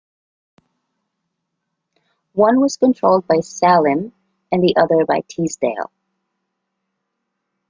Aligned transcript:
One 2.33 2.59
was 2.59 2.75
controlled 2.75 3.27
by 3.27 3.35
Saleam 3.35 4.13
and 4.51 4.63
the 4.63 4.75
other 4.75 5.05
by 5.05 5.21
Teasdale. 5.27 5.91